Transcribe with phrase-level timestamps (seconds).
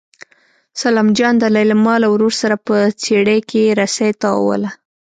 [0.81, 4.69] سلام جان د لېلما له ورور سره په څېړۍ کې رسۍ تاووله.